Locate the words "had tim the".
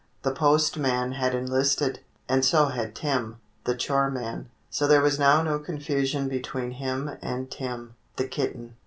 2.69-3.75